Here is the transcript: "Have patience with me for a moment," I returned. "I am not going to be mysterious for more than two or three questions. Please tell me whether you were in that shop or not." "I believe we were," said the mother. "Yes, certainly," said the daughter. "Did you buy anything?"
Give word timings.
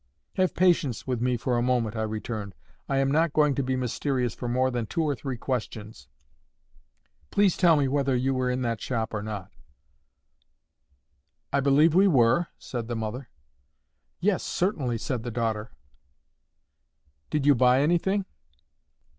"Have 0.33 0.55
patience 0.55 1.05
with 1.05 1.21
me 1.21 1.37
for 1.37 1.55
a 1.55 1.61
moment," 1.61 1.95
I 1.95 2.01
returned. 2.01 2.55
"I 2.89 2.97
am 2.97 3.11
not 3.11 3.33
going 3.33 3.53
to 3.53 3.61
be 3.61 3.75
mysterious 3.75 4.33
for 4.33 4.47
more 4.49 4.71
than 4.71 4.87
two 4.87 5.03
or 5.03 5.13
three 5.15 5.37
questions. 5.37 6.07
Please 7.29 7.55
tell 7.55 7.75
me 7.77 7.87
whether 7.87 8.15
you 8.15 8.33
were 8.33 8.49
in 8.49 8.63
that 8.63 8.81
shop 8.81 9.13
or 9.13 9.21
not." 9.21 9.51
"I 11.53 11.59
believe 11.59 11.93
we 11.93 12.07
were," 12.07 12.47
said 12.57 12.87
the 12.87 12.95
mother. 12.95 13.29
"Yes, 14.19 14.41
certainly," 14.41 14.97
said 14.97 15.21
the 15.21 15.29
daughter. 15.29 15.69
"Did 17.29 17.45
you 17.45 17.53
buy 17.53 17.81
anything?" 17.83 18.25